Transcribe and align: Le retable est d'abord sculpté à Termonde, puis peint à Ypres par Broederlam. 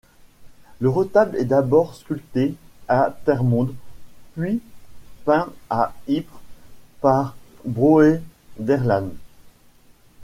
Le 0.79 0.89
retable 0.89 1.35
est 1.37 1.45
d'abord 1.45 1.93
sculpté 1.93 2.55
à 2.87 3.15
Termonde, 3.23 3.75
puis 4.33 4.59
peint 5.25 5.53
à 5.69 5.93
Ypres 6.07 6.41
par 7.01 7.35
Broederlam. 7.65 9.11